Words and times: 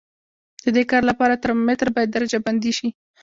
د 0.63 0.65
دې 0.75 0.83
کار 0.91 1.01
لپاره 1.09 1.41
ترمامتر 1.43 1.87
باید 1.95 2.09
درجه 2.15 2.39
بندي 2.45 2.71
شي. 2.77 2.87